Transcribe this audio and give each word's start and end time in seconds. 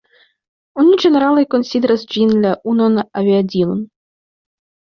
Oni 0.83 0.95
ĝenerale 1.03 1.43
konsideras 1.51 2.07
ĝin 2.15 2.35
la 2.47 2.55
unuan 2.73 2.99
aviadilon. 3.23 3.87